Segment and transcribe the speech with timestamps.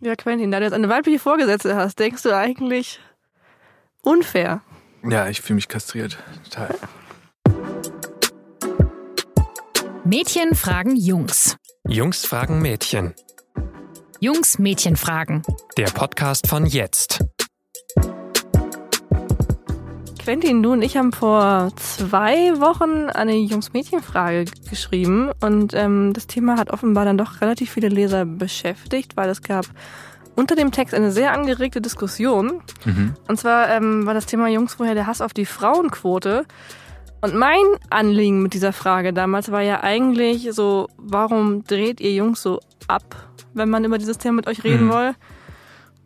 [0.00, 3.00] Ja, Quentin, da du jetzt eine weibliche Vorgesetzte hast, denkst du eigentlich
[4.02, 4.62] unfair?
[5.02, 6.18] Ja, ich fühle mich kastriert.
[6.44, 6.72] Total.
[10.04, 11.56] Mädchen fragen Jungs.
[11.84, 13.12] Jungs fragen Mädchen.
[14.20, 15.42] Jungs Mädchen fragen.
[15.76, 17.24] Der Podcast von jetzt.
[20.28, 26.58] Quentin, du und ich haben vor zwei Wochen eine Jungs-Mädchen-Frage geschrieben und ähm, das Thema
[26.58, 29.64] hat offenbar dann doch relativ viele Leser beschäftigt, weil es gab
[30.36, 32.60] unter dem Text eine sehr angeregte Diskussion.
[32.84, 33.14] Mhm.
[33.26, 36.44] Und zwar ähm, war das Thema Jungs woher der Hass auf die Frauenquote.
[37.22, 42.42] Und mein Anliegen mit dieser Frage damals war ja eigentlich so, warum dreht ihr Jungs
[42.42, 44.92] so ab, wenn man über dieses Thema mit euch reden Mhm.
[44.92, 45.14] will?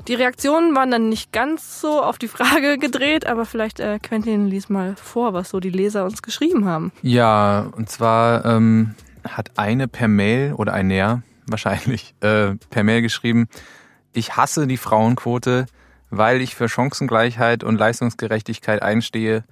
[0.08, 4.46] Die Reaktionen waren dann nicht ganz so auf die Frage gedreht, aber vielleicht äh, Quentin
[4.46, 6.92] lies mal vor, was so die Leser uns geschrieben haben.
[7.02, 8.94] Ja, und zwar ähm,
[9.24, 13.48] hat eine per Mail oder ein Näher wahrscheinlich äh, per Mail geschrieben,
[14.12, 15.66] ich hasse die Frauenquote,
[16.10, 19.44] weil ich für Chancengleichheit und Leistungsgerechtigkeit einstehe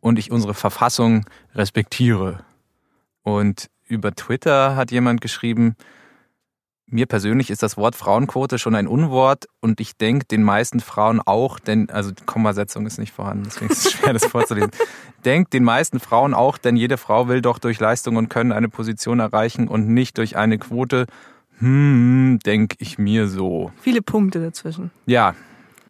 [0.00, 2.44] und ich unsere Verfassung respektiere.
[3.22, 5.76] Und über Twitter hat jemand geschrieben,
[6.88, 11.20] mir persönlich ist das Wort Frauenquote schon ein Unwort und ich denke den meisten Frauen
[11.20, 14.70] auch, denn, also die Kommasetzung ist nicht vorhanden, deswegen ist es schwer, das vorzulesen.
[15.24, 18.68] Denkt den meisten Frauen auch, denn jede Frau will doch durch Leistung und Können eine
[18.68, 21.06] Position erreichen und nicht durch eine Quote.
[21.58, 23.72] Hm, denk ich mir so.
[23.80, 24.92] Viele Punkte dazwischen.
[25.06, 25.34] Ja,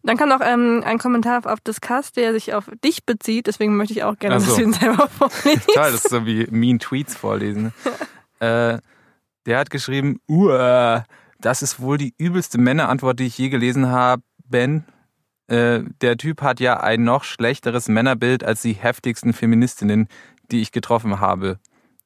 [0.02, 3.92] Dann kam noch ähm, ein Kommentar auf Discuss, der sich auf dich bezieht, deswegen möchte
[3.92, 4.46] ich auch gerne, so.
[4.46, 5.68] dass du ihn selber vorliest.
[5.74, 7.74] toll, das ist so wie Mean Tweets vorlesen.
[8.40, 8.78] äh,
[9.46, 11.04] der hat geschrieben, Uah,
[11.40, 14.22] das ist wohl die übelste Männerantwort, die ich je gelesen habe.
[14.48, 14.84] Ben,
[15.48, 20.08] äh, der Typ hat ja ein noch schlechteres Männerbild als die heftigsten Feministinnen,
[20.50, 21.58] die ich getroffen habe.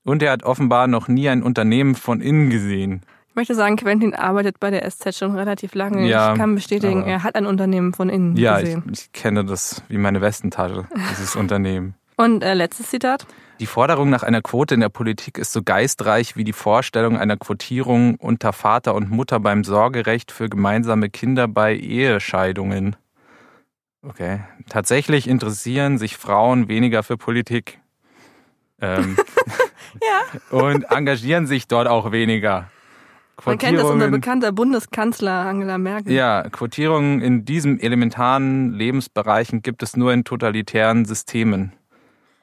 [0.05, 3.03] Und er hat offenbar noch nie ein Unternehmen von innen gesehen.
[3.29, 6.09] Ich möchte sagen, Quentin arbeitet bei der SZ schon relativ lange.
[6.09, 8.83] Ja, ich kann bestätigen, er hat ein Unternehmen von innen Ja, ich, gesehen.
[8.93, 11.95] ich kenne das wie meine Westentasche, dieses Unternehmen.
[12.17, 13.27] Und äh, letztes Zitat.
[13.61, 17.37] Die Forderung nach einer Quote in der Politik ist so geistreich wie die Vorstellung einer
[17.37, 22.97] Quotierung unter Vater und Mutter beim Sorgerecht für gemeinsame Kinder bei Ehescheidungen.
[24.03, 24.41] Okay.
[24.71, 27.79] Tatsächlich interessieren sich Frauen weniger für Politik.
[28.81, 29.17] Ähm,
[30.01, 30.57] Ja.
[30.57, 32.71] und engagieren sich dort auch weniger.
[33.45, 36.13] Man kennt das unser bekannter Bundeskanzler Angela Merkel.
[36.13, 41.73] ja, Quotierungen in diesen elementaren Lebensbereichen gibt es nur in totalitären Systemen.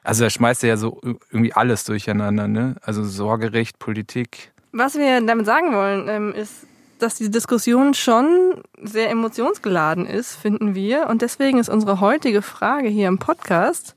[0.08, 2.76] Also da schmeißt er ja so irgendwie alles durcheinander, ne?
[2.80, 4.52] Also Sorgerecht, Politik.
[4.72, 6.66] Was wir damit sagen wollen, ähm, ist,
[6.98, 11.08] dass die Diskussion schon sehr emotionsgeladen ist, finden wir.
[11.08, 13.96] Und deswegen ist unsere heutige Frage hier im Podcast.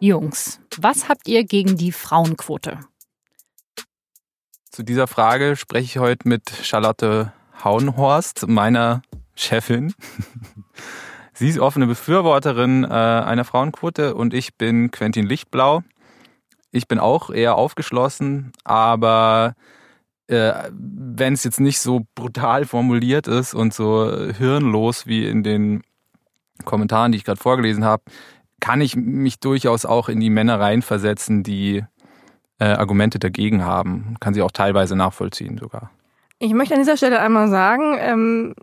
[0.00, 2.80] Jungs, was habt ihr gegen die Frauenquote?
[4.72, 9.02] Zu dieser Frage spreche ich heute mit Charlotte Hauenhorst, meiner
[9.36, 9.94] Chefin.
[11.34, 15.82] Sie ist offene Befürworterin äh, einer Frauenquote und ich bin Quentin Lichtblau.
[16.70, 19.54] Ich bin auch eher aufgeschlossen, aber
[20.26, 25.82] äh, wenn es jetzt nicht so brutal formuliert ist und so hirnlos wie in den
[26.64, 28.02] Kommentaren, die ich gerade vorgelesen habe,
[28.60, 31.84] kann ich mich durchaus auch in die Männer reinversetzen, die
[32.58, 34.16] äh, Argumente dagegen haben.
[34.20, 35.90] Kann sie auch teilweise nachvollziehen sogar.
[36.38, 38.54] Ich möchte an dieser Stelle einmal sagen, ähm,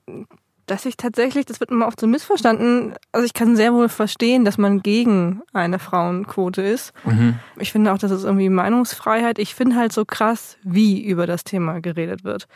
[0.70, 4.46] dass ich tatsächlich, das wird immer oft so missverstanden, also ich kann sehr wohl verstehen,
[4.46, 6.94] dass man gegen eine Frauenquote ist.
[7.58, 9.40] Ich finde auch, das ist irgendwie Meinungsfreiheit.
[9.40, 12.48] Ich finde halt so krass, wie über das Thema geredet wird.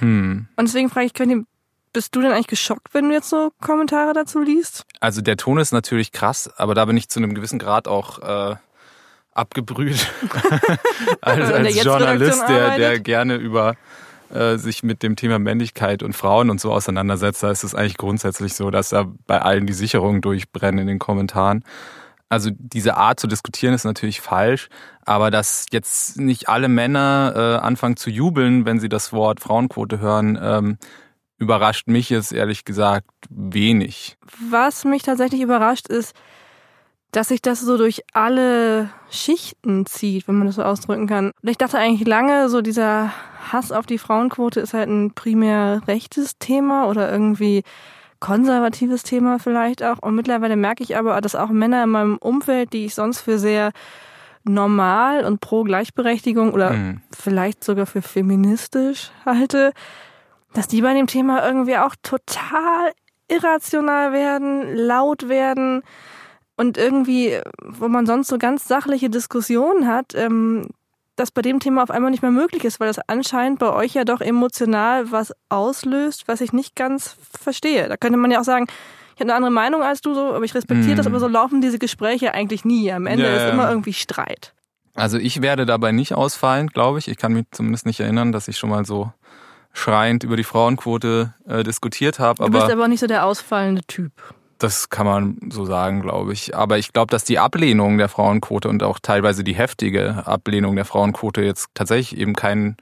[0.00, 0.48] Hm.
[0.56, 1.46] Und deswegen frage ich, Quentin,
[1.92, 4.84] bist du denn eigentlich geschockt, wenn du jetzt so Kommentare dazu liest?
[5.00, 8.18] Also der Ton ist natürlich krass, aber da bin ich zu einem gewissen Grad auch
[8.52, 8.56] äh,
[9.32, 10.06] abgebrüht.
[11.20, 13.76] als als Journalist, der, der gerne über
[14.32, 17.96] äh, sich mit dem Thema Männlichkeit und Frauen und so auseinandersetzt, da ist es eigentlich
[17.96, 21.64] grundsätzlich so, dass da bei allen die Sicherungen durchbrennen in den Kommentaren.
[22.28, 24.68] Also diese Art zu diskutieren ist natürlich falsch,
[25.04, 29.98] aber dass jetzt nicht alle Männer äh, anfangen zu jubeln, wenn sie das Wort Frauenquote
[29.98, 30.78] hören, ähm,
[31.38, 34.16] überrascht mich jetzt ehrlich gesagt wenig.
[34.48, 36.14] Was mich tatsächlich überrascht ist,
[37.10, 41.32] dass sich das so durch alle Schichten zieht, wenn man das so ausdrücken kann.
[41.42, 43.12] Und ich dachte eigentlich lange, so dieser
[43.52, 47.62] Hass auf die Frauenquote ist halt ein primär rechtes Thema oder irgendwie
[48.20, 49.98] konservatives Thema vielleicht auch.
[49.98, 53.38] Und mittlerweile merke ich aber, dass auch Männer in meinem Umfeld, die ich sonst für
[53.38, 53.72] sehr
[54.44, 57.00] normal und pro Gleichberechtigung oder Mhm.
[57.16, 59.72] vielleicht sogar für feministisch halte,
[60.54, 62.92] dass die bei dem Thema irgendwie auch total
[63.28, 65.82] irrational werden, laut werden
[66.56, 70.68] und irgendwie, wo man sonst so ganz sachliche Diskussionen hat, ähm,
[71.20, 73.94] das bei dem Thema auf einmal nicht mehr möglich ist, weil das anscheinend bei euch
[73.94, 77.88] ja doch emotional was auslöst, was ich nicht ganz verstehe.
[77.88, 78.66] Da könnte man ja auch sagen,
[79.14, 80.96] ich habe eine andere Meinung als du so, aber ich respektiere Mhm.
[80.96, 82.90] das, aber so laufen diese Gespräche eigentlich nie.
[82.90, 84.54] Am Ende Ja, ist immer irgendwie Streit.
[84.94, 87.06] Also ich werde dabei nicht ausfallen, glaube ich.
[87.08, 89.12] Ich kann mich zumindest nicht erinnern, dass ich schon mal so
[89.72, 92.44] schreiend über die Frauenquote äh, diskutiert habe.
[92.44, 94.12] Du bist Aber aber auch nicht so der ausfallende Typ.
[94.62, 96.54] Das kann man so sagen, glaube ich.
[96.54, 100.84] Aber ich glaube, dass die Ablehnung der Frauenquote und auch teilweise die heftige Ablehnung der
[100.84, 102.76] Frauenquote jetzt tatsächlich eben kein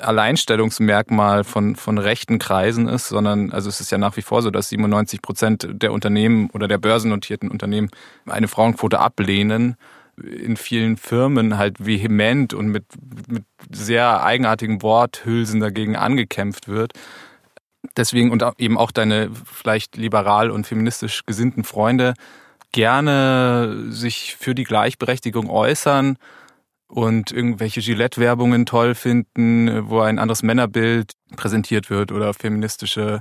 [0.00, 4.50] Alleinstellungsmerkmal von, von rechten Kreisen ist, sondern also es ist ja nach wie vor so,
[4.50, 7.90] dass 97 Prozent der Unternehmen oder der börsennotierten Unternehmen
[8.26, 9.76] eine Frauenquote ablehnen.
[10.16, 12.84] In vielen Firmen halt vehement und mit,
[13.28, 16.92] mit sehr eigenartigen Worthülsen dagegen angekämpft wird.
[17.96, 22.14] Deswegen und eben auch deine vielleicht liberal und feministisch gesinnten Freunde
[22.72, 26.18] gerne sich für die Gleichberechtigung äußern
[26.88, 33.20] und irgendwelche Gillette-Werbungen toll finden, wo ein anderes Männerbild präsentiert wird oder feministische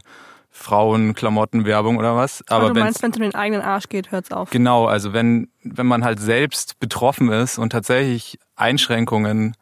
[0.50, 2.44] Frauenklamottenwerbung oder was.
[2.48, 4.52] Aber Aber du meinst, wenn es um den eigenen Arsch geht, hört's auf.
[4.52, 9.56] Genau, also wenn, wenn man halt selbst betroffen ist und tatsächlich Einschränkungen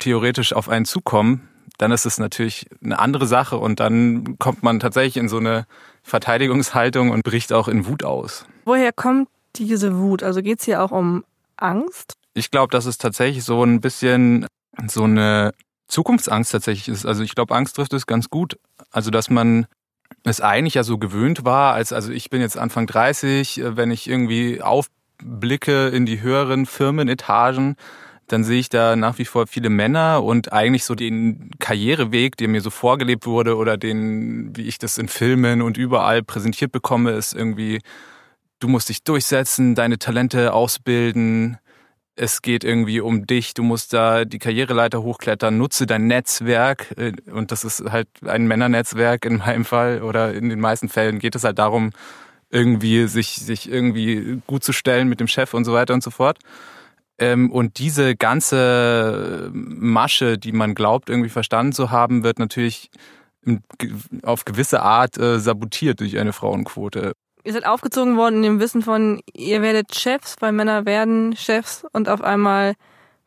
[0.00, 1.48] theoretisch auf einen zukommen,
[1.80, 5.66] dann ist es natürlich eine andere Sache und dann kommt man tatsächlich in so eine
[6.02, 8.44] Verteidigungshaltung und bricht auch in Wut aus.
[8.66, 10.22] Woher kommt diese Wut?
[10.22, 11.24] Also geht's hier auch um
[11.56, 12.14] Angst?
[12.34, 14.46] Ich glaube, dass es tatsächlich so ein bisschen
[14.88, 15.52] so eine
[15.88, 17.06] Zukunftsangst tatsächlich ist.
[17.06, 18.58] Also ich glaube, Angst trifft es ganz gut.
[18.90, 19.66] Also dass man
[20.22, 23.90] es eigentlich ja so gewöhnt war, als also ich bin jetzt Anfang 30, äh, wenn
[23.90, 27.76] ich irgendwie aufblicke in die höheren Firmenetagen,
[28.32, 32.48] dann sehe ich da nach wie vor viele Männer und eigentlich so den Karriereweg, der
[32.48, 37.12] mir so vorgelebt wurde oder den, wie ich das in Filmen und überall präsentiert bekomme,
[37.12, 37.80] ist irgendwie,
[38.60, 41.58] du musst dich durchsetzen, deine Talente ausbilden,
[42.20, 46.94] es geht irgendwie um dich, du musst da die Karriereleiter hochklettern, nutze dein Netzwerk.
[46.98, 50.02] Äh, und das ist halt ein Männernetzwerk in meinem Fall.
[50.02, 51.92] Oder in den meisten Fällen geht es halt darum,
[52.50, 56.10] irgendwie sich, sich irgendwie gut zu stellen mit dem Chef und so weiter und so
[56.10, 56.38] fort.
[57.20, 62.90] Ähm, Und diese ganze Masche, die man glaubt, irgendwie verstanden zu haben, wird natürlich
[64.22, 67.12] auf gewisse Art äh, sabotiert durch eine Frauenquote.
[67.44, 71.84] Ihr seid aufgezogen worden in dem Wissen von, ihr werdet Chefs, weil Männer werden Chefs
[71.92, 72.74] und auf einmal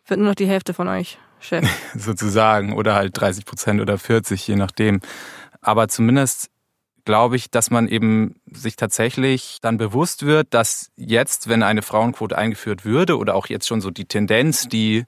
[0.08, 1.68] wird nur noch die Hälfte von euch Chef.
[1.96, 5.02] sozusagen oder halt 30 Prozent oder 40, je nachdem.
[5.62, 6.50] Aber zumindest
[7.06, 12.38] glaube ich, dass man eben sich tatsächlich dann bewusst wird, dass jetzt, wenn eine Frauenquote
[12.38, 15.06] eingeführt würde oder auch jetzt schon so die Tendenz, die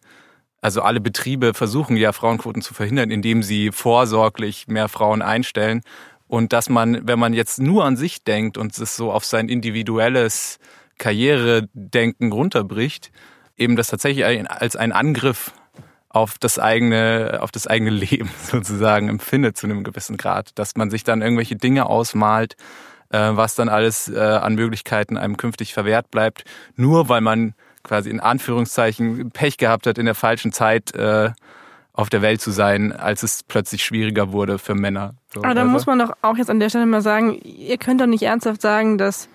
[0.62, 5.82] also alle Betriebe versuchen ja Frauenquoten zu verhindern, indem sie vorsorglich mehr Frauen einstellen.
[6.28, 9.48] Und dass man, wenn man jetzt nur an sich denkt und es so auf sein
[9.48, 10.58] individuelles
[10.98, 13.12] Karrieredenken runterbricht,
[13.58, 15.54] eben das tatsächlich als einen Angriff
[16.16, 20.90] auf das eigene, auf das eigene Leben sozusagen empfindet zu einem gewissen Grad, dass man
[20.90, 22.56] sich dann irgendwelche Dinge ausmalt,
[23.10, 26.46] äh, was dann alles äh, an Möglichkeiten einem künftig verwehrt bleibt,
[26.76, 27.54] nur weil man
[27.84, 31.32] quasi in Anführungszeichen Pech gehabt hat, in der falschen Zeit äh,
[31.92, 35.16] auf der Welt zu sein, als es plötzlich schwieriger wurde für Männer.
[35.34, 37.78] So, Aber da also- muss man doch auch jetzt an der Stelle mal sagen, ihr
[37.78, 39.28] könnt doch nicht ernsthaft sagen, dass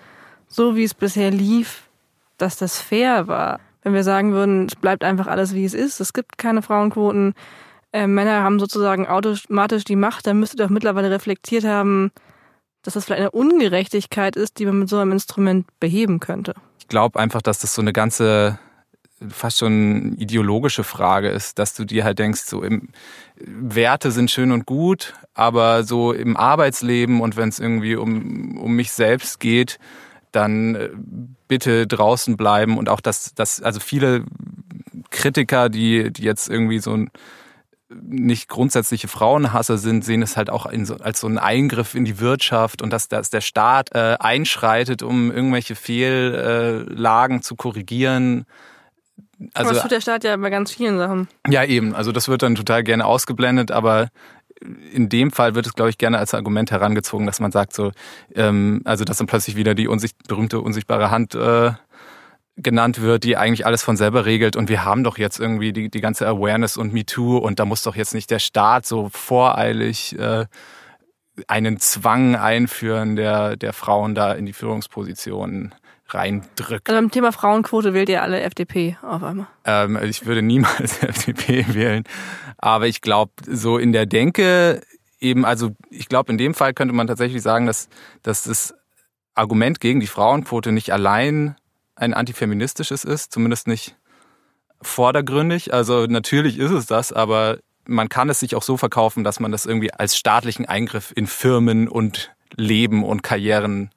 [0.47, 1.83] so wie es bisher lief,
[2.37, 3.59] dass das fair war.
[3.83, 7.33] Wenn wir sagen würden, es bleibt einfach alles wie es ist, es gibt keine Frauenquoten,
[7.93, 12.11] äh, Männer haben sozusagen automatisch die Macht, dann müsste doch mittlerweile reflektiert haben,
[12.83, 16.53] dass das vielleicht eine Ungerechtigkeit ist, die man mit so einem Instrument beheben könnte.
[16.79, 18.59] ich glaube einfach, dass das so eine ganze
[19.29, 22.89] fast schon ideologische Frage ist, dass du dir halt denkst, so im
[23.35, 28.75] Werte sind schön und gut, aber so im Arbeitsleben und wenn es irgendwie um, um
[28.75, 29.77] mich selbst geht,
[30.31, 30.89] dann äh,
[31.47, 34.25] bitte draußen bleiben und auch das, das, also viele
[35.09, 37.11] Kritiker, die, die jetzt irgendwie so ein
[37.93, 42.19] nicht grundsätzliche Frauenhasser sind, sehen es halt auch so, als so einen Eingriff in die
[42.19, 48.45] Wirtschaft und dass, dass der Staat äh, einschreitet, um irgendwelche Fehllagen zu korrigieren.
[49.53, 51.27] Aber Also das tut der Staat ja bei ganz vielen Sachen.
[51.47, 54.09] ja eben, also das wird dann total gerne ausgeblendet, aber
[54.93, 57.91] in dem Fall wird es, glaube ich, gerne als Argument herangezogen, dass man sagt so,
[58.35, 61.71] ähm, also dass dann plötzlich wieder die unsicht berühmte unsichtbare Hand äh,
[62.57, 64.55] genannt wird, die eigentlich alles von selber regelt.
[64.55, 67.83] Und wir haben doch jetzt irgendwie die, die ganze Awareness und MeToo und da muss
[67.83, 70.45] doch jetzt nicht der Staat so voreilig äh,
[71.47, 75.73] einen Zwang einführen, der, der Frauen da in die Führungspositionen
[76.13, 76.89] reindrückt.
[76.89, 79.47] Also beim Thema Frauenquote wählt ihr alle FDP auf einmal.
[79.65, 82.03] Ähm, ich würde niemals FDP wählen.
[82.57, 84.81] Aber ich glaube, so in der Denke
[85.19, 87.89] eben, also ich glaube, in dem Fall könnte man tatsächlich sagen, dass,
[88.23, 88.73] dass das
[89.35, 91.55] Argument gegen die Frauenquote nicht allein
[91.95, 93.95] ein antifeministisches ist, zumindest nicht
[94.81, 95.73] vordergründig.
[95.73, 99.51] Also natürlich ist es das, aber man kann es sich auch so verkaufen, dass man
[99.51, 103.91] das irgendwie als staatlichen Eingriff in Firmen und Leben und Karrieren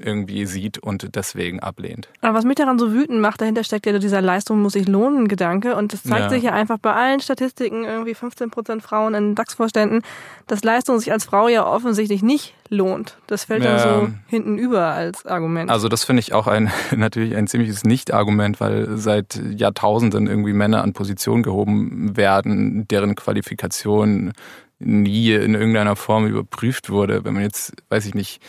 [0.00, 2.08] irgendwie sieht und deswegen ablehnt.
[2.20, 5.28] Aber was mich daran so wütend macht, dahinter steckt ja dieser Leistung muss sich lohnen
[5.28, 6.28] Gedanke und das zeigt Ja.
[6.30, 10.02] sich ja einfach bei allen Statistiken irgendwie 15 Prozent Frauen in DAX-Vorständen,
[10.46, 13.18] dass Leistung sich als Frau ja offensichtlich nicht lohnt.
[13.26, 13.78] Das fällt ja, Ja.
[14.00, 15.70] so hinten über als Argument.
[15.70, 20.82] Also das finde ich auch ein natürlich ein ziemliches Nicht-Argument, weil seit Jahrtausenden irgendwie Männer
[20.82, 24.32] an Positionen gehoben werden, deren Qualifikation
[24.80, 27.24] nie in irgendeiner Form überprüft wurde.
[27.24, 28.40] Wenn man jetzt, weiß ich nicht,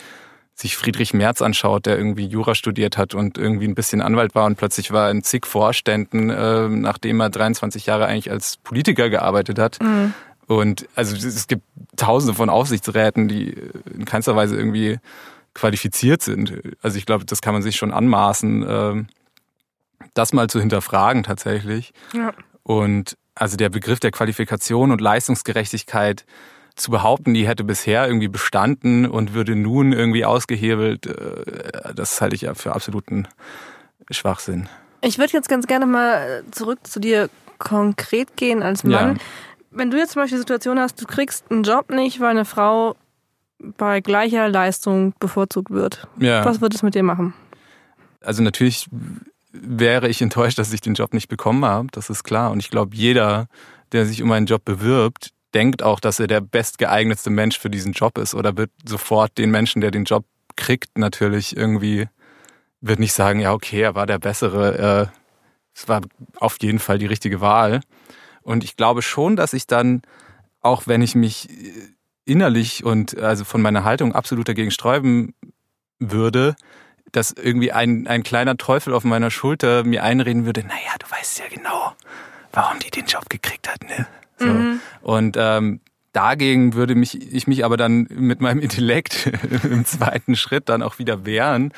[0.60, 4.44] sich Friedrich Merz anschaut, der irgendwie Jura studiert hat und irgendwie ein bisschen Anwalt war
[4.46, 9.58] und plötzlich war in zig Vorständen, äh, nachdem er 23 Jahre eigentlich als Politiker gearbeitet
[9.58, 9.78] hat.
[9.82, 10.12] Mhm.
[10.46, 11.62] Und also es gibt
[11.96, 13.56] tausende von Aufsichtsräten, die
[13.94, 14.98] in keinster Weise irgendwie
[15.54, 16.60] qualifiziert sind.
[16.82, 19.06] Also ich glaube, das kann man sich schon anmaßen, ähm,
[20.14, 21.92] das mal zu hinterfragen tatsächlich.
[22.12, 22.32] Ja.
[22.62, 26.26] Und also der Begriff der Qualifikation und Leistungsgerechtigkeit
[26.80, 32.34] zu behaupten, die hätte bisher irgendwie bestanden und würde nun irgendwie ausgehebelt, äh, das halte
[32.34, 33.28] ich ja für absoluten
[34.10, 34.68] Schwachsinn.
[35.02, 39.16] Ich würde jetzt ganz gerne mal zurück zu dir konkret gehen als Mann.
[39.16, 39.22] Ja.
[39.70, 42.44] Wenn du jetzt zum Beispiel die Situation hast, du kriegst einen Job nicht, weil eine
[42.44, 42.96] Frau
[43.58, 46.08] bei gleicher Leistung bevorzugt wird.
[46.18, 46.44] Ja.
[46.44, 47.34] Was wird es mit dir machen?
[48.22, 48.88] Also natürlich
[49.52, 52.50] wäre ich enttäuscht, dass ich den Job nicht bekommen habe, das ist klar.
[52.50, 53.46] Und ich glaube, jeder,
[53.92, 57.92] der sich um einen Job bewirbt, denkt auch, dass er der bestgeeignetste Mensch für diesen
[57.92, 60.24] Job ist oder wird sofort den Menschen, der den Job
[60.56, 62.08] kriegt, natürlich irgendwie,
[62.80, 65.16] wird nicht sagen, ja, okay, er war der Bessere, äh,
[65.74, 66.02] es war
[66.36, 67.80] auf jeden Fall die richtige Wahl.
[68.42, 70.02] Und ich glaube schon, dass ich dann,
[70.60, 71.48] auch wenn ich mich
[72.24, 75.34] innerlich und also von meiner Haltung absolut dagegen sträuben
[75.98, 76.54] würde,
[77.12, 81.40] dass irgendwie ein, ein kleiner Teufel auf meiner Schulter mir einreden würde, naja, du weißt
[81.40, 81.92] ja genau,
[82.52, 84.06] warum die den Job gekriegt hat, ne?
[84.38, 84.46] So.
[85.02, 85.80] Und ähm,
[86.12, 89.30] dagegen würde mich ich mich aber dann mit meinem Intellekt
[89.62, 91.72] im zweiten Schritt dann auch wieder wehren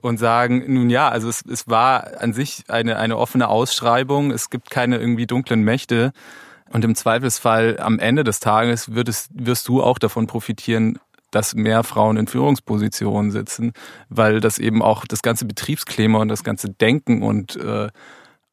[0.00, 4.50] und sagen, nun ja, also es, es war an sich eine, eine offene Ausschreibung, es
[4.50, 6.12] gibt keine irgendwie dunklen Mächte.
[6.70, 10.98] Und im Zweifelsfall am Ende des Tages würdest, wirst du auch davon profitieren,
[11.30, 13.72] dass mehr Frauen in Führungspositionen sitzen,
[14.08, 17.88] weil das eben auch das ganze Betriebsklima und das ganze Denken und äh,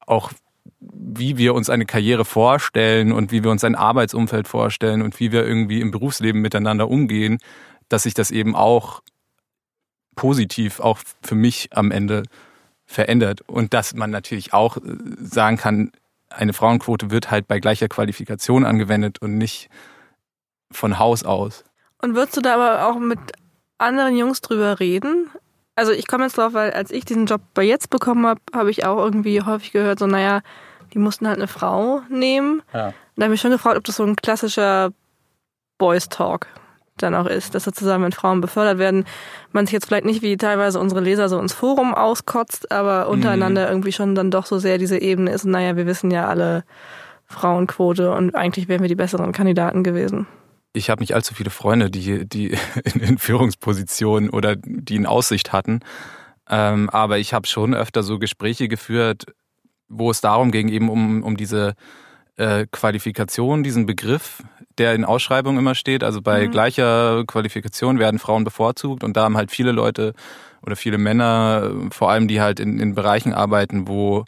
[0.05, 0.31] auch
[0.79, 5.31] wie wir uns eine Karriere vorstellen und wie wir uns ein Arbeitsumfeld vorstellen und wie
[5.31, 7.37] wir irgendwie im Berufsleben miteinander umgehen,
[7.89, 9.01] dass sich das eben auch
[10.15, 12.23] positiv auch für mich am Ende
[12.85, 14.81] verändert und dass man natürlich auch äh,
[15.19, 15.91] sagen kann,
[16.29, 19.69] eine Frauenquote wird halt bei gleicher Qualifikation angewendet und nicht
[20.71, 21.63] von Haus aus.
[22.01, 23.19] Und würdest du da aber auch mit
[23.77, 25.29] anderen Jungs drüber reden?
[25.75, 28.71] Also ich komme jetzt drauf, weil als ich diesen Job bei jetzt bekommen habe, habe
[28.71, 30.41] ich auch irgendwie häufig gehört, so naja,
[30.93, 32.61] die mussten halt eine Frau nehmen.
[32.73, 32.87] Ja.
[32.87, 34.91] Und da habe ich mich schon gefragt, ob das so ein klassischer
[35.77, 36.47] Boys Talk
[36.97, 39.05] dann auch ist, dass sozusagen, wenn Frauen befördert werden,
[39.51, 43.67] man sich jetzt vielleicht nicht wie teilweise unsere Leser so ins Forum auskotzt, aber untereinander
[43.69, 46.63] irgendwie schon dann doch so sehr diese Ebene ist, naja, wir wissen ja alle
[47.25, 50.25] Frauenquote und eigentlich wären wir die besseren Kandidaten gewesen.
[50.75, 55.53] Ich habe nicht allzu viele Freunde, die, die in, in Führungspositionen oder die in Aussicht
[55.53, 55.79] hatten.
[56.49, 59.25] Ähm, aber ich habe schon öfter so Gespräche geführt,
[59.87, 61.73] wo es darum ging, eben um, um diese
[62.37, 64.43] äh, Qualifikation, diesen Begriff,
[64.77, 66.03] der in Ausschreibungen immer steht.
[66.03, 66.51] Also bei Mhm.
[66.51, 70.13] gleicher Qualifikation werden Frauen bevorzugt und da haben halt viele Leute
[70.61, 74.25] oder viele Männer, vor allem die halt in, in Bereichen arbeiten, wo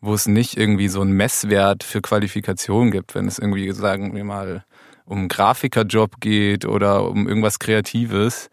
[0.00, 4.22] wo es nicht irgendwie so einen Messwert für Qualifikation gibt, wenn es irgendwie, sagen wir
[4.22, 4.64] mal,
[5.08, 8.50] um einen Grafikerjob geht oder um irgendwas Kreatives.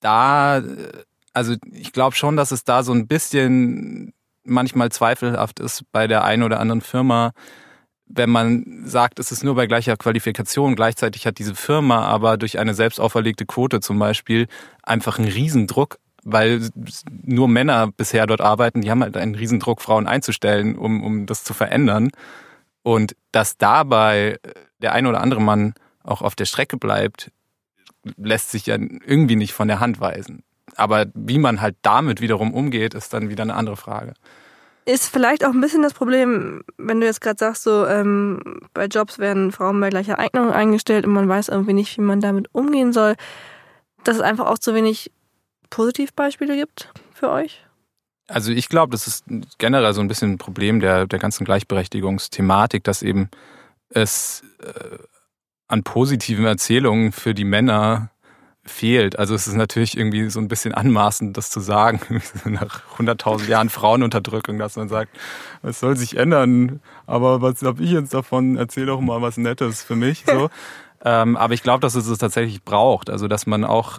[0.00, 0.62] Da,
[1.32, 4.12] also ich glaube schon, dass es da so ein bisschen
[4.44, 7.32] manchmal zweifelhaft ist bei der einen oder anderen Firma,
[8.06, 12.58] wenn man sagt, es ist nur bei gleicher Qualifikation, gleichzeitig hat diese Firma aber durch
[12.58, 14.48] eine selbst auferlegte Quote zum Beispiel
[14.82, 16.68] einfach einen Riesendruck, weil
[17.10, 21.44] nur Männer bisher dort arbeiten, die haben halt einen Riesendruck, Frauen einzustellen, um, um das
[21.44, 22.10] zu verändern.
[22.82, 24.38] Und dass dabei
[24.80, 27.30] der ein oder andere Mann auch auf der Strecke bleibt,
[28.16, 30.42] lässt sich ja irgendwie nicht von der Hand weisen.
[30.76, 34.14] Aber wie man halt damit wiederum umgeht, ist dann wieder eine andere Frage.
[34.84, 38.86] Ist vielleicht auch ein bisschen das Problem, wenn du jetzt gerade sagst, so ähm, bei
[38.86, 42.48] Jobs werden Frauen bei gleicher Eignung eingestellt und man weiß irgendwie nicht, wie man damit
[42.52, 43.14] umgehen soll,
[44.02, 45.12] dass es einfach auch zu wenig
[45.70, 47.64] Positivbeispiele gibt für euch?
[48.32, 49.24] Also ich glaube, das ist
[49.58, 53.28] generell so ein bisschen ein Problem der, der ganzen Gleichberechtigungsthematik, dass eben
[53.90, 54.98] es äh,
[55.68, 58.10] an positiven Erzählungen für die Männer
[58.64, 59.18] fehlt.
[59.18, 62.00] Also es ist natürlich irgendwie so ein bisschen anmaßend, das zu sagen,
[62.44, 65.10] nach 100.000 Jahren Frauenunterdrückung, dass man sagt,
[65.62, 66.80] was soll sich ändern?
[67.06, 68.56] Aber was habe ich jetzt davon?
[68.56, 70.24] Erzähl doch mal was Nettes für mich.
[70.26, 70.48] So.
[71.04, 73.10] ähm, aber ich glaube, dass es es tatsächlich braucht.
[73.10, 73.98] Also dass man auch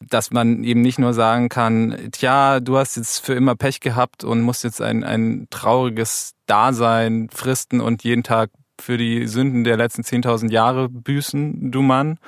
[0.00, 4.24] dass man eben nicht nur sagen kann, tja, du hast jetzt für immer Pech gehabt
[4.24, 8.50] und musst jetzt ein, ein trauriges Dasein fristen und jeden Tag
[8.80, 12.18] für die Sünden der letzten 10.000 Jahre büßen, du Mann,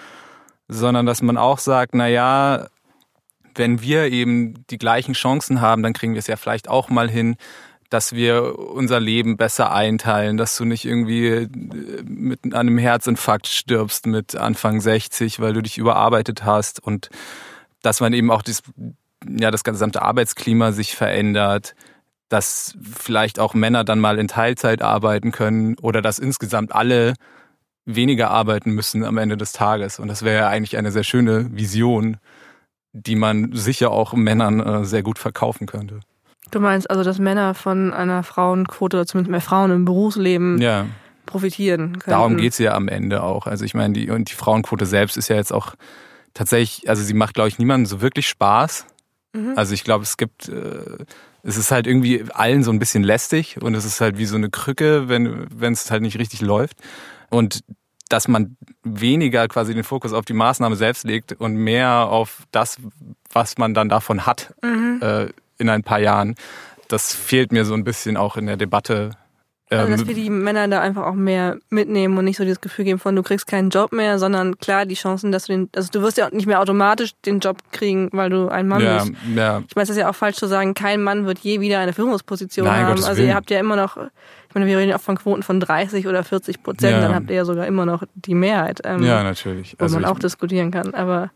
[0.68, 2.66] sondern dass man auch sagt, na ja,
[3.54, 7.08] wenn wir eben die gleichen Chancen haben, dann kriegen wir es ja vielleicht auch mal
[7.08, 7.36] hin,
[7.88, 11.48] dass wir unser Leben besser einteilen, dass du nicht irgendwie äh,
[12.04, 17.10] mit einem Herzinfarkt stirbst mit Anfang 60, weil du dich überarbeitet hast und
[17.82, 18.62] dass man eben auch das,
[19.28, 21.74] ja, das gesamte Arbeitsklima sich verändert,
[22.28, 27.14] dass vielleicht auch Männer dann mal in Teilzeit arbeiten können oder dass insgesamt alle
[27.84, 29.98] weniger arbeiten müssen am Ende des Tages.
[29.98, 32.18] Und das wäre ja eigentlich eine sehr schöne Vision,
[32.92, 36.00] die man sicher auch Männern äh, sehr gut verkaufen könnte.
[36.50, 40.86] Du meinst also, dass Männer von einer Frauenquote oder zumindest mehr Frauen im Berufsleben ja.
[41.26, 42.16] profitieren können?
[42.16, 43.46] Darum geht's ja am Ende auch.
[43.46, 45.74] Also ich meine, die, und die Frauenquote selbst ist ja jetzt auch
[46.34, 48.86] tatsächlich, also sie macht, glaube ich, niemandem so wirklich Spaß.
[49.32, 49.54] Mhm.
[49.56, 51.04] Also ich glaube, es gibt, äh,
[51.42, 54.36] es ist halt irgendwie allen so ein bisschen lästig und es ist halt wie so
[54.36, 56.76] eine Krücke, wenn wenn es halt nicht richtig läuft.
[57.30, 57.62] Und
[58.08, 62.78] dass man weniger quasi den Fokus auf die Maßnahme selbst legt und mehr auf das,
[63.32, 65.00] was man dann davon hat mhm.
[65.00, 66.34] äh, in ein paar Jahren,
[66.88, 69.10] das fehlt mir so ein bisschen auch in der Debatte
[69.78, 72.60] also, dass ähm, wir die Männer da einfach auch mehr mitnehmen und nicht so dieses
[72.60, 75.70] Gefühl geben von, du kriegst keinen Job mehr, sondern klar die Chancen, dass du den,
[75.76, 78.82] also du wirst ja auch nicht mehr automatisch den Job kriegen, weil du ein Mann
[78.82, 79.12] ja, bist.
[79.34, 79.62] Ja.
[79.68, 81.92] Ich meine, es ist ja auch falsch zu sagen, kein Mann wird je wieder eine
[81.92, 82.88] Führungsposition Nein, haben.
[82.88, 83.28] Gottes also Willen.
[83.28, 86.24] ihr habt ja immer noch, ich meine, wir reden auch von Quoten von 30 oder
[86.24, 87.00] 40 Prozent, ja.
[87.00, 88.80] dann habt ihr ja sogar immer noch die Mehrheit.
[88.82, 89.76] Ähm, ja, natürlich.
[89.78, 90.94] Wo also man auch diskutieren kann.
[90.94, 91.30] Aber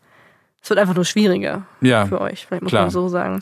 [0.60, 2.82] es wird einfach nur schwieriger ja, für euch, vielleicht muss klar.
[2.82, 3.40] man so sagen.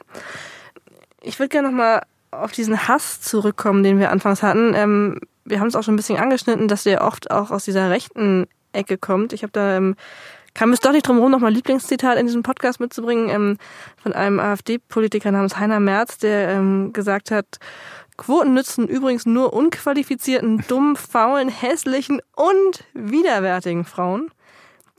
[1.22, 4.72] Ich würde gerne nochmal auf diesen Hass zurückkommen, den wir anfangs hatten.
[4.74, 7.90] Ähm, wir haben es auch schon ein bisschen angeschnitten, dass der oft auch aus dieser
[7.90, 9.32] rechten Ecke kommt.
[9.32, 9.96] Ich habe da ähm,
[10.54, 13.58] kam es doch nicht drum herum, noch mal Lieblingszitat in diesem Podcast mitzubringen ähm,
[14.02, 17.58] von einem AfD-Politiker namens Heiner Merz, der ähm, gesagt hat,
[18.16, 24.30] Quoten nützen übrigens nur unqualifizierten, dummen, faulen, hässlichen und widerwärtigen Frauen.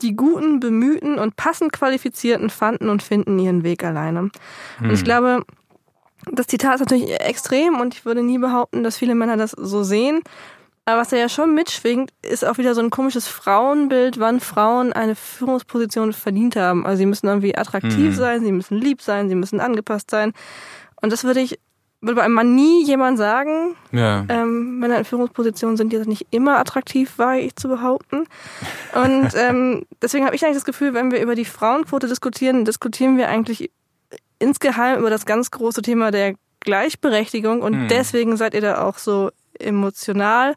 [0.02, 4.20] Die guten, bemühten und passend qualifizierten fanden und finden ihren Weg alleine.
[4.20, 4.30] Hm.
[4.80, 5.04] Und ich hm.
[5.04, 5.44] glaube,
[6.32, 9.82] das Zitat ist natürlich extrem und ich würde nie behaupten, dass viele Männer das so
[9.82, 10.22] sehen.
[10.86, 14.92] Aber was er ja schon mitschwingt, ist auch wieder so ein komisches Frauenbild, wann Frauen
[14.92, 16.84] eine Führungsposition verdient haben.
[16.84, 18.14] Also sie müssen irgendwie attraktiv mhm.
[18.14, 20.32] sein, sie müssen lieb sein, sie müssen angepasst sein.
[21.00, 21.58] Und das würde ich,
[22.02, 23.76] würde bei einem Mann nie jemand sagen.
[23.92, 24.26] Ja.
[24.28, 28.24] Ähm, Männer in Führungspositionen sind jetzt nicht immer attraktiv, wage ich zu behaupten.
[28.94, 33.16] Und ähm, deswegen habe ich eigentlich das Gefühl, wenn wir über die Frauenquote diskutieren, diskutieren
[33.16, 33.70] wir eigentlich
[34.44, 37.88] insgeheim über das ganz große Thema der Gleichberechtigung und hm.
[37.88, 40.54] deswegen seid ihr da auch so emotional.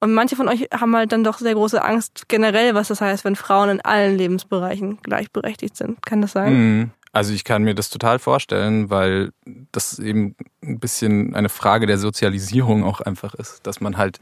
[0.00, 3.24] Und manche von euch haben halt dann doch sehr große Angst generell, was das heißt,
[3.24, 6.04] wenn Frauen in allen Lebensbereichen gleichberechtigt sind.
[6.04, 6.48] Kann das sein?
[6.52, 6.90] Hm.
[7.12, 9.32] Also ich kann mir das total vorstellen, weil
[9.72, 14.18] das eben ein bisschen eine Frage der Sozialisierung auch einfach ist, dass man halt,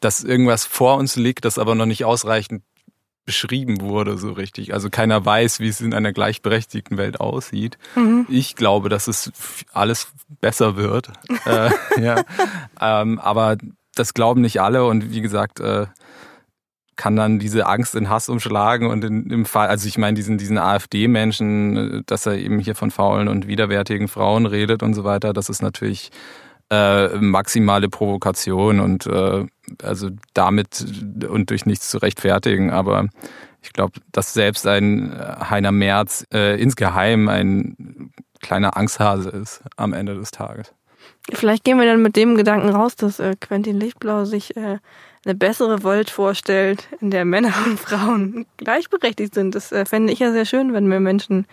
[0.00, 2.62] dass irgendwas vor uns liegt, das aber noch nicht ausreichend
[3.24, 4.72] beschrieben wurde so richtig.
[4.74, 7.78] Also keiner weiß, wie es in einer gleichberechtigten Welt aussieht.
[7.94, 8.26] Mhm.
[8.28, 9.30] Ich glaube, dass es
[9.72, 10.08] alles
[10.40, 11.10] besser wird.
[11.46, 12.24] äh, ja.
[12.80, 13.56] ähm, aber
[13.94, 15.86] das glauben nicht alle und wie gesagt, äh,
[16.96, 20.36] kann dann diese Angst in Hass umschlagen und in, im Fall, also ich meine diesen,
[20.36, 25.32] diesen AfD-Menschen, dass er eben hier von faulen und widerwärtigen Frauen redet und so weiter,
[25.32, 26.10] das ist natürlich
[26.70, 29.46] äh, maximale Provokation und äh,
[29.82, 30.84] also damit
[31.28, 32.70] und durch nichts zu rechtfertigen.
[32.70, 33.08] Aber
[33.62, 35.14] ich glaube, dass selbst ein
[35.48, 40.72] Heiner Merz äh, insgeheim ein kleiner Angsthase ist am Ende des Tages.
[41.32, 44.78] Vielleicht gehen wir dann mit dem Gedanken raus, dass äh, Quentin Lichtblau sich äh,
[45.24, 49.54] eine bessere Welt vorstellt, in der Männer und Frauen gleichberechtigt sind.
[49.54, 51.46] Das äh, fände ich ja sehr schön, wenn wir Menschen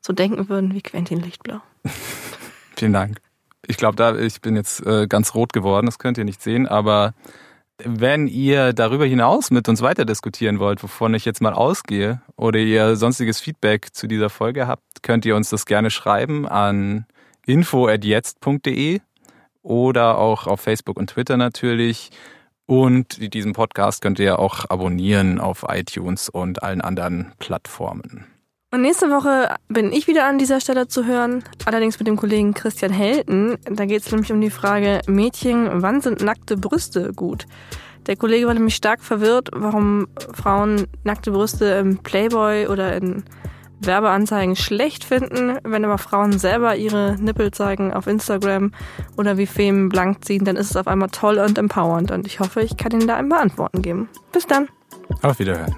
[0.00, 1.60] so denken würden wie Quentin Lichtblau.
[2.76, 3.20] Vielen Dank.
[3.70, 6.66] Ich glaube, da ich bin jetzt äh, ganz rot geworden, das könnt ihr nicht sehen,
[6.66, 7.14] aber
[7.84, 12.58] wenn ihr darüber hinaus mit uns weiter diskutieren wollt, wovon ich jetzt mal ausgehe, oder
[12.58, 17.06] ihr sonstiges Feedback zu dieser Folge habt, könnt ihr uns das gerne schreiben an
[17.46, 19.00] info@jetzt.de
[19.62, 22.10] oder auch auf Facebook und Twitter natürlich.
[22.66, 28.26] Und diesen Podcast könnt ihr auch abonnieren auf iTunes und allen anderen Plattformen.
[28.72, 32.54] Und nächste Woche bin ich wieder an dieser Stelle zu hören, allerdings mit dem Kollegen
[32.54, 33.58] Christian Helten.
[33.64, 37.46] Da geht es nämlich um die Frage, Mädchen, wann sind nackte Brüste gut?
[38.06, 43.24] Der Kollege war nämlich stark verwirrt, warum Frauen nackte Brüste im Playboy oder in
[43.80, 45.58] Werbeanzeigen schlecht finden.
[45.64, 48.72] Wenn aber Frauen selber ihre Nippel zeigen auf Instagram
[49.16, 52.12] oder wie Femen blank ziehen, dann ist es auf einmal toll und empowernd.
[52.12, 54.08] Und ich hoffe, ich kann Ihnen da ein paar Antworten geben.
[54.32, 54.68] Bis dann.
[55.22, 55.74] Auf Wiederhören.